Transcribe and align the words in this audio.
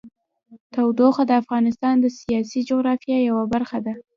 تودوخه 0.73 1.23
د 1.27 1.31
افغانستان 1.41 1.95
د 1.99 2.05
سیاسي 2.19 2.59
جغرافیه 2.69 3.17
یوه 3.29 3.43
برخه 3.53 3.77
ده. 3.85 3.93